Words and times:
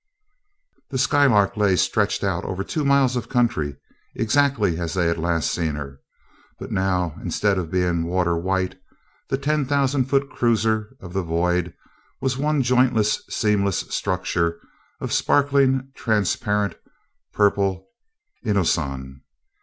The 0.89 0.97
Skylark 0.97 1.55
lay 1.55 1.75
stretched 1.75 2.23
out 2.23 2.43
over 2.43 2.63
two 2.63 2.83
miles 2.83 3.15
of 3.15 3.29
country, 3.29 3.75
exactly 4.15 4.79
as 4.79 4.95
they 4.95 5.05
had 5.05 5.19
last 5.19 5.51
seen 5.51 5.75
her, 5.75 5.99
but 6.57 6.71
now, 6.71 7.13
instead 7.21 7.59
of 7.59 7.69
being 7.69 8.05
water 8.07 8.35
white, 8.35 8.79
the 9.29 9.37
ten 9.37 9.63
thousand 9.63 10.05
foot 10.05 10.27
cruiser 10.31 10.97
of 11.01 11.13
the 11.13 11.21
void 11.21 11.75
was 12.19 12.35
one 12.35 12.63
jointless, 12.63 13.21
seamless 13.29 13.77
structure 13.95 14.59
of 14.99 15.13
sparkling, 15.13 15.91
transparent, 15.93 16.77
purple 17.31 17.85
inoson. 18.43 19.21